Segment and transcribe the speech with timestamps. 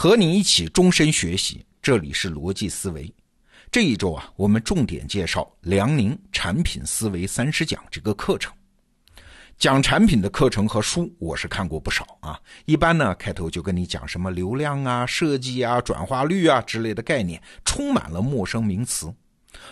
[0.00, 3.12] 和你一起终身学习，这里是逻辑思维。
[3.68, 8.54] 这一周啊，我们重点介绍梁宁产品思维三十讲这个课程。
[9.58, 12.40] 讲产品的课程和书，我是看过不少啊。
[12.64, 19.12] 一般呢，开头就跟你讲什么流量啊、设计啊、转化率啊之类的概念，充满了陌生名词。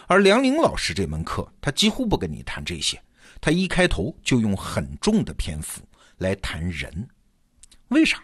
[0.08, 3.00] 而梁宁老师这门课，他几乎不跟你谈这些，
[3.40, 5.82] 他一开头就用很重的篇幅
[6.18, 7.08] 来谈人。
[7.90, 8.20] 为啥？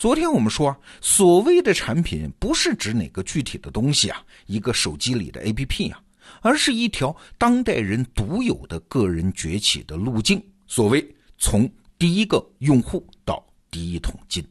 [0.00, 6.00] 昨天我们说啊，所谓的产品不是指哪个具体的东西啊，一个手机里的 APP 啊，
[6.40, 10.42] 而是一条当代人独有的个人崛起的路径。
[10.66, 14.42] 所谓从第一个用户到第一桶金，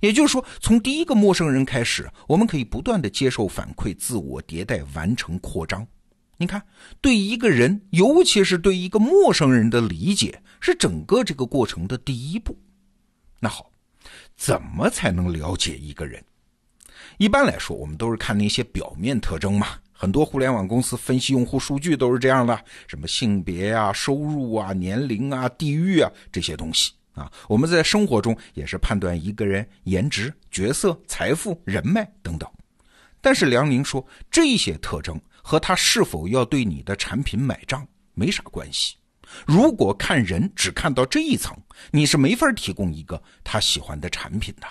[0.00, 5.86] 也就是说，从第一个陌生人开始，我们可以不断的接受反馈，自我迭代，完成扩张。
[6.38, 6.60] 你看，
[7.00, 12.58] 对一个人，尤其是对一个陌生人的理解，是整个这个过程的第一步。
[13.38, 13.70] 那好。
[14.38, 16.24] 怎么才能了解一个人？
[17.18, 19.66] 一般来说，我们都是看那些表面特征嘛。
[19.92, 27.30] 很多互联网公司分析用户数据都是这样的：什么性别啊、收入啊、年龄啊、地域啊这些东西啊。
[27.48, 32.48] 我们在生活中也是判断一个人颜值、角色、财富、人脉等等。
[33.20, 38.94] 但是梁宁说，这些特征和他是否要对你的产品买账没啥关系。
[39.46, 41.56] 如果看人只看到这一层，
[41.90, 44.66] 你是没法提供一个他喜欢的产品的。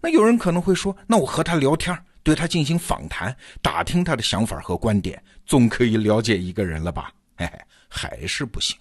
[0.00, 7.12] 那有人可能会说，那我和他聊天，对他进行访谈，打听他的想法和观点，总可以了解一个人了吧？
[7.36, 8.76] 嘿嘿，还是不行。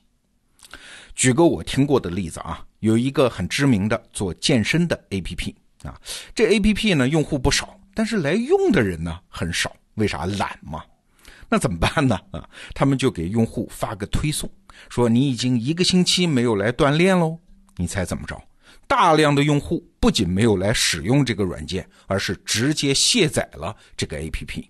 [1.15, 5.99] 举个我听过的例子啊，有一个很知名的做健身的 APP 啊，
[6.33, 10.25] 这 APP 呢用户不少，但是来用的人呢很少，为啥？
[10.25, 10.83] 懒嘛。
[11.49, 12.17] 那怎么办呢？
[12.31, 14.49] 啊，他们就给用户发个推送，
[14.87, 17.39] 说你已经一个星期没有来锻炼喽。
[17.77, 18.41] 你猜怎么着？
[18.87, 24.65] 大量的用户不仅没有来使用这个软件，而是直接卸载了这个 APP。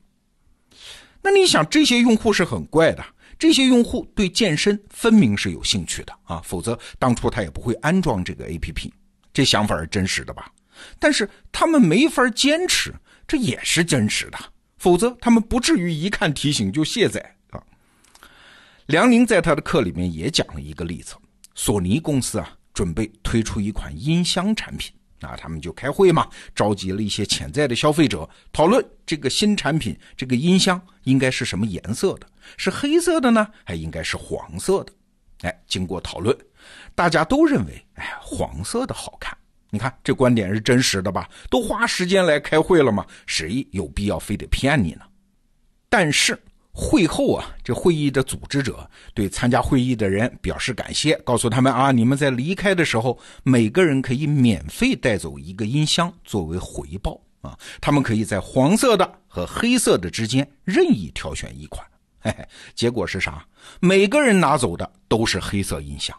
[1.21, 3.05] 那你想，这些用户是很怪的，
[3.37, 8.91] 这些用户对健身分明是有兴趣的啊，否则当初他也不会安装这个 APP。
[9.33, 10.51] 这想法是真实的吧？
[10.97, 12.93] 但是他们没法坚持，
[13.27, 14.37] 这也是真实的。
[14.77, 17.35] 否则，他们不至于一看提醒就卸载。
[18.89, 21.13] 梁宁在他的课里面也讲了一个例子：
[21.53, 32.25] 索尼公司啊，准备推出一款音箱产品，那他们就开会嘛，召集了一些潜在的消费者，讨论这个新产品这个音箱应该是什么颜色的，
[32.57, 34.91] 是黑色的呢，还应该是黄色的？
[35.41, 36.35] 哎，经过讨论，
[36.95, 39.37] 大家都认为，哎，黄色的好看。
[39.69, 41.29] 你看这观点是真实的吧？
[41.47, 43.05] 都花时间来开会了吗？
[43.27, 45.01] 谁有必要非得骗你呢？
[45.89, 46.35] 但是
[46.81, 57.59] 会后啊，这会议的组织者对参加会议的人表示感谢，告诉他们啊，你们在离开的时候，每个人可以免费带走一个音箱作为回报啊。
[57.81, 61.85] 他们可以在黄色的和黑色的之间任意挑选一款。
[62.21, 63.45] 嘿嘿，结果是啥？
[63.81, 66.17] 每个人拿走的都是黑色音箱。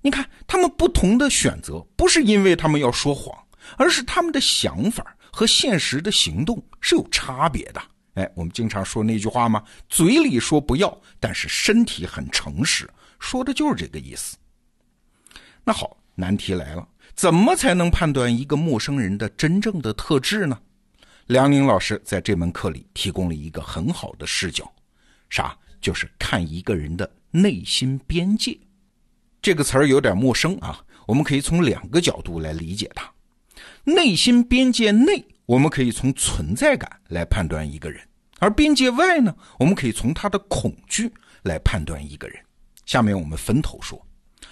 [0.00, 3.36] 你看，他们不同的选择，不是因为他们要说谎，
[3.76, 7.82] 而是他们的想法和现实的行动是有差别的。
[8.14, 9.62] 哎，我们经常说那句话吗？
[9.88, 12.88] 嘴里说不要，但是身体很诚实，
[13.18, 14.36] 说的就是这个意思。
[15.64, 20.58] 那好，难题来了，怎么才能判断一个陌生人的真正的特质呢？
[21.26, 24.70] 梁宁老师在这门课里提供了一个很好的视角，
[25.28, 25.56] 啥？
[25.80, 28.58] 就是看一个人的内心边界。
[29.40, 33.10] 这个词儿有点陌生啊，我们可以从两个角度来理解它。
[33.84, 38.00] 内心边界内，我们可以从存在感来判断一个人；
[38.38, 41.12] 而边界外呢，我们可以从他的恐惧
[41.42, 42.40] 来判断一个人。
[42.86, 44.00] 下面我们分头说。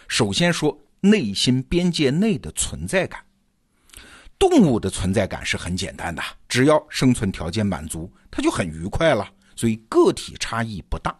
[0.09, 3.25] 首先说内心边界内的存在感。
[4.41, 11.16] 动物的存在感是很简单的，只要生存条件满足，它就很愉快了，所以个体差异不大。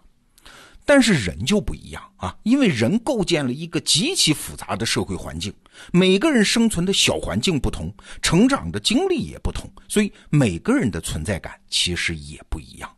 [0.89, 5.53] 但是人就不一样啊，因为人构建了一个极其复杂的社会环境，
[5.93, 7.93] 每个人生存的小环境不同，
[8.23, 12.91] 成长的经历也不同，所以每个人的存在感其实也不一样。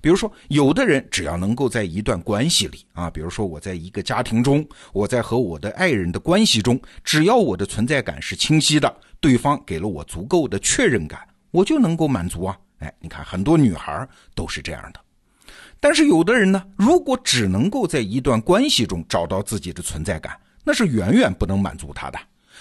[0.00, 12.56] 比如说，有的人只要能够在一段关系里啊，比如说我在一个家庭中，我在和我的爱人的关系中，只要我的存在感是清晰的，对方给了我足够的确认感，我就能够满足啊。
[12.78, 15.00] 哎，你看很多女孩都是这样的。
[15.80, 22.18] 但是有的人呢，如果只能够在一段关系中找到自己的存在感，那是远远不能满足他的。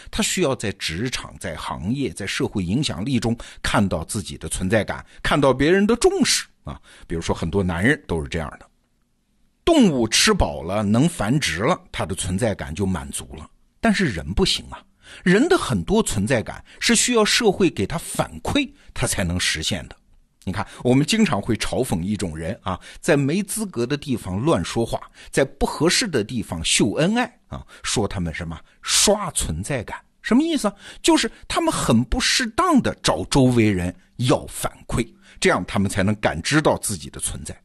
[0.10, 6.80] 他需要在职场、在行业、在社会影响力中看到自己的存在感，看到别人的重视啊。
[7.06, 8.66] 比如说，很多男人都是这样的：
[9.66, 13.50] 动物吃饱了，能繁殖了，他的存在感就满足了。
[13.82, 14.82] 但是人不行啊，
[15.24, 19.96] 人的很多存在感是需要社会给他反馈，他才能实现的。
[20.50, 25.00] 你看，我们经常会嘲讽一种人啊，在没资格的地方乱说话，
[25.30, 30.74] 在不合适的地方秀恩爱啊，说他们什么刷存在感，什么意思？
[31.04, 35.08] 就是他们很不适当的找周围人要反馈，
[35.40, 37.56] 这样他们才能感知到自己的存在。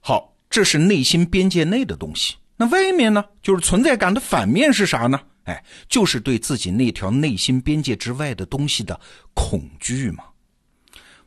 [0.00, 2.36] 好，这是内心边界内的东西。
[2.56, 3.24] 那外面呢？
[3.42, 5.18] 就是存在感的反面是啥呢？
[5.44, 9.00] 哎，就是对自己那条内心边界之外的东西的
[9.34, 10.24] 恐惧嘛。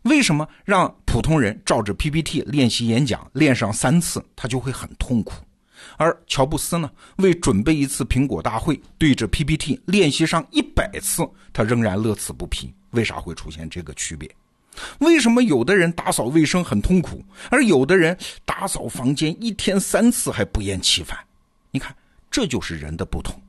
[0.05, 5.33] 为什么让普通人照着 PPT 练习演讲，练上三次他就会很痛苦，
[5.97, 12.71] 而乔布斯呢，为准备一次苹果大会，对着 PPT 练习上一百次，他仍然乐此不疲。
[12.91, 14.29] 为啥会出现这个区别？
[14.99, 18.15] 为什么有的人打扫卫生很痛苦，而有的人
[18.45, 21.17] 打扫房间一天三次还不厌其烦？
[21.71, 21.95] 你看，
[22.29, 23.41] 这就是人的不同。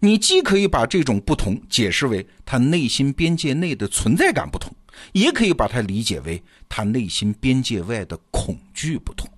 [0.00, 4.74] 你既可以把这种不同解释为他内心边界内的存在感不同。
[5.12, 9.28] 也可以把它理解为他内心边界外的恐惧不同。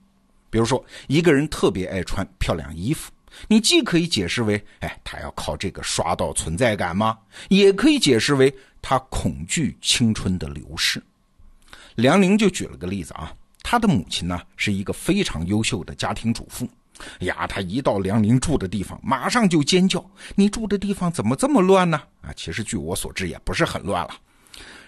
[0.51, 3.11] 比如说，一个人特别爱穿漂亮衣服，
[3.49, 7.19] 你既可以解释为，哎，他要靠这个刷到存在感吗？
[7.49, 11.03] 也可以解释为他恐惧青春的流逝。
[11.97, 16.69] 梁宁就举了个例子啊，他的母亲呢是一个非常优秀的家庭主妇，
[17.21, 20.05] 呀，他一到梁宁住的地方，马上就尖叫
[20.37, 24.15] ：“你住的地方怎么这么乱呢？”啊，其实据我所知也不是很乱了。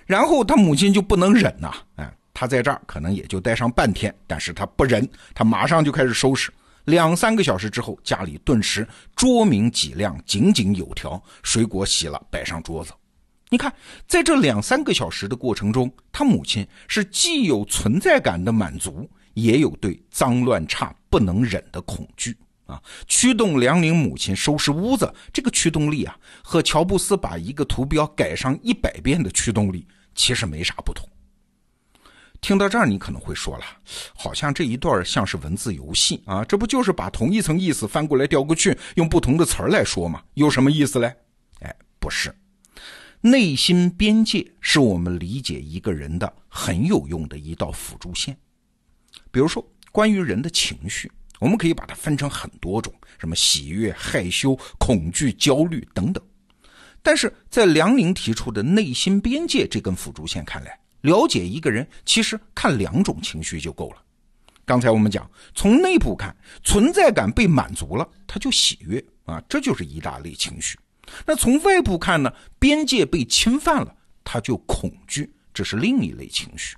[0.06, 6.50] 然后他母亲就不能忍呐，哎，他在这儿可能也就待上半天，但是他不忍，他马上就开始收拾。
[6.84, 8.86] 两三个小时之后，家里顿时
[9.16, 12.92] 桌明几亮，井井有条，水果洗了摆上桌子。
[13.48, 13.72] 你看，
[14.06, 22.36] 在这两三个小时的过程中，他母亲是既有存在感的满足，也有对脏乱差不能忍的恐惧。
[22.66, 31.08] 啊，驱动梁宁母亲收拾屋子，这个驱动力啊，和乔布斯把一个图标改上一百遍的驱动力其实没啥不同。
[32.40, 33.64] 听到这儿，你可能会说了，
[34.14, 40.22] 好像这一段像是文字游戏啊，这不就是把同一层意思翻过来调过去，用不同的词儿来说吗？
[40.34, 41.14] 有什么意思嘞？
[41.60, 42.34] 哎，不是，
[43.20, 48.36] 内心边界是我们理解一个人的很有用的一道辅助线。
[49.30, 51.10] 比如说，关于人的情绪。
[51.38, 56.22] 我们可以把它分成很多种，什么喜悦、害羞、恐惧、焦虑等等。
[57.02, 64.02] 但是在梁宁提出的内心边界这根辅助线看来，了解一个人其实看两种情绪就够了。
[64.64, 70.76] 刚才我们讲，从内部看，存在感被满足了，他就喜悦啊，这就是一大类情绪。
[71.24, 73.94] 那从外部看呢，边界被侵犯了，
[74.24, 76.76] 他就恐惧，这是另一类情绪。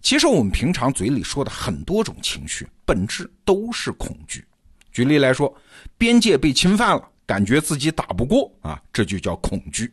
[0.00, 4.44] 其实我们平常嘴里说的很多种情绪，本质都是恐惧。
[4.92, 5.54] 举例来说，
[5.96, 9.92] 边界被侵犯了，感觉自己打不过啊，这就叫恐惧。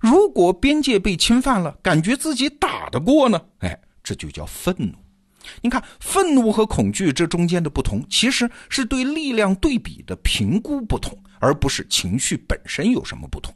[0.00, 3.40] 如果边界被侵犯了，感觉自己打得过呢？
[3.58, 4.92] 哎，这就叫愤怒。
[5.62, 13.54] 你看，愤怒和恐惧这中间的不同，其实是对力量对比的评估不同，而不是情绪本身有什么不同。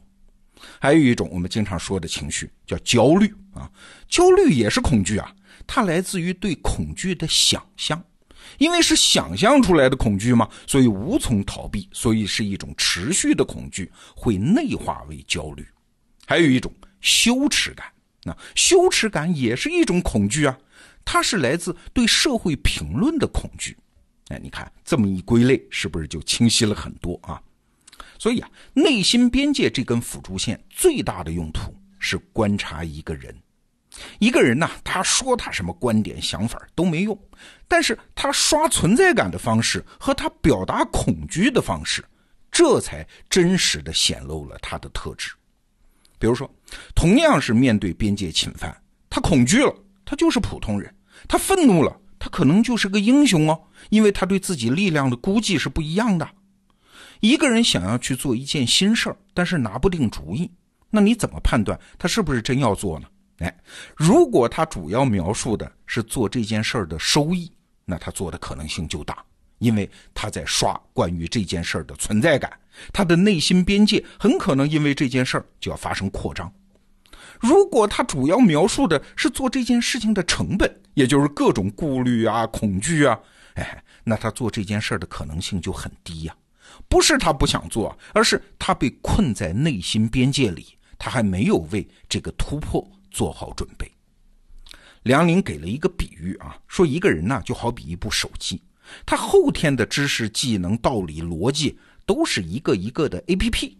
[0.79, 3.69] 还有一种我们经常说的情绪叫焦虑啊，
[4.07, 5.33] 焦虑也是恐惧啊。
[5.73, 8.03] 它来自于对恐惧的想象，
[8.57, 15.65] 因为是想象出来的恐惧嘛，所以无从逃避，所以是一种持续的恐惧，会内化为焦虑。
[16.27, 16.69] 还有一种
[16.99, 17.87] 羞耻感，
[18.25, 20.57] 那羞耻感也是一种恐惧啊，
[21.05, 23.77] 它是来自对社会评论的恐惧。
[24.27, 27.41] 哎，你看这么一归类，是不是就清晰了很多啊？
[28.19, 33.33] 所以啊，内心边界这根辅助线最大的用途是观察一个人。
[34.21, 37.19] 一个人呢，他说他什么观点、想法都没用，
[37.67, 42.05] 但是他刷存在感的方式和他表达恐惧的方式，
[42.51, 45.31] 这才真实的显露了他的特质。
[46.19, 46.47] 比如说，
[46.93, 49.73] 同样是面对边界侵犯，他恐惧了，
[50.05, 50.87] 他就是普通人；
[51.27, 53.59] 他愤怒了，他可能就是个英雄哦，
[53.89, 56.29] 因为他对自己力量的估计是不一样的。
[57.21, 60.51] 一个人想要去做一件新事儿，但是拿不定主意，
[60.91, 63.07] 那你怎么判断他是不是真要做呢？
[63.41, 63.53] 哎，
[63.95, 67.51] 如果他主要描述的是做这件事儿的收益，
[67.85, 69.23] 那他做的可能性就大，
[69.57, 72.51] 因为他在刷关于这件事儿的存在感，
[72.93, 76.51] 他的内心边界很可能因为这件事儿就要发生扩张。
[77.39, 83.19] 如果他主要描述的是做这件事情的成本，也就是各种顾虑啊、恐惧啊，
[83.55, 86.35] 哎，那他做这件事儿的可能性就很低呀。
[86.87, 92.87] 不是他不想做，而是他被困在内心边界里，他还没有为这个突破。
[93.11, 93.91] 做好准备。
[95.03, 98.61] 梁宁给了一个比喻啊，说一个人呢就好比一部手机，
[99.05, 103.77] 他后天的知识、技能、道理、逻辑都是一个一个的 A P P，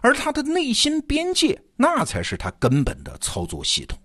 [0.00, 3.98] 而他的内心边界，那才是他根本的操作系统。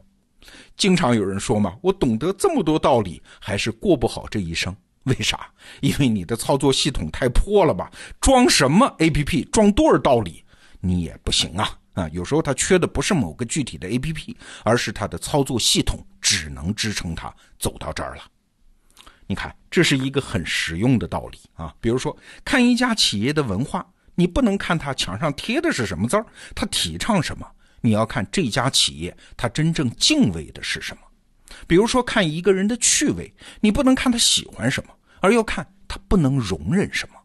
[0.77, 4.75] 经常有人说嘛，我懂得这么多道理，还是过不好这一生。
[5.05, 5.51] 为啥？
[5.81, 7.89] 因为你的操作系统太破了吧？
[8.21, 10.43] 装什么 APP，装多少道理，
[10.81, 11.78] 你也不行啊！
[11.93, 18.24] 啊，有时候他缺的不是某个具体的 APP，而是他的操作系统只能支撑他走到这儿了。
[19.27, 21.74] 你看，这是一个很实用的道理啊。
[21.79, 27.46] 比如说，看一家企业的文化，你不能看他墙上贴的是什么字儿，他提倡什么，
[27.81, 31.01] 你要看这家企业他真正敬畏的是什么。
[31.67, 37.15] 比如说，看一个人的趣味，你不能看他喜欢什么，而要看他不能容忍什么。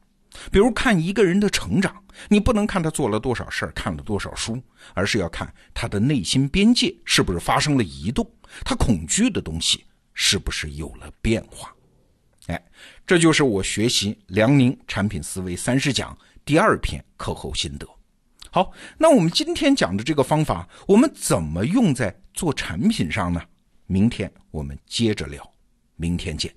[0.51, 4.61] 比如看一个人的成长，你不能看他做了多少事儿，看了多少书，
[4.93, 8.29] 而是要看他的内心边界是不是发生了移动，
[8.65, 11.75] 他恐惧的东西是不是有了变化。
[12.47, 12.63] 哎，
[13.07, 17.89] 这就是我学习梁宁产品思维三十讲第二篇课后心得。
[18.51, 23.43] 好，那我们今天讲的这个方法，我们怎么用在做产品上呢？
[23.87, 25.53] 明天我们接着聊，
[25.97, 26.55] 明天见。